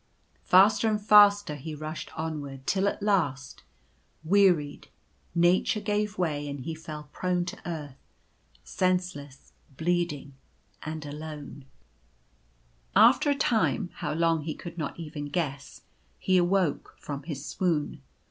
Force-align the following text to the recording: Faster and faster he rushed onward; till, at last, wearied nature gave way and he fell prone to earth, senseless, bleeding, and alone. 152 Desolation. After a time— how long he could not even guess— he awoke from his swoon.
Faster 0.45 0.87
and 0.89 0.99
faster 0.99 1.53
he 1.55 1.75
rushed 1.75 2.09
onward; 2.17 2.65
till, 2.65 2.87
at 2.87 3.03
last, 3.03 3.61
wearied 4.23 4.87
nature 5.35 5.79
gave 5.79 6.17
way 6.17 6.49
and 6.49 6.61
he 6.61 6.73
fell 6.73 7.07
prone 7.11 7.45
to 7.45 7.69
earth, 7.69 7.99
senseless, 8.63 9.53
bleeding, 9.77 10.33
and 10.81 11.05
alone. 11.05 11.65
152 12.93 13.03
Desolation. 13.03 13.09
After 13.11 13.29
a 13.29 13.35
time— 13.35 13.89
how 13.99 14.13
long 14.15 14.41
he 14.45 14.55
could 14.55 14.79
not 14.79 14.99
even 14.99 15.25
guess— 15.25 15.81
he 16.17 16.35
awoke 16.37 16.95
from 16.97 17.21
his 17.21 17.45
swoon. 17.45 18.01